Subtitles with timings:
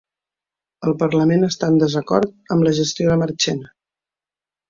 [0.87, 3.71] El parlament està en desacord amb la gestió de Marchena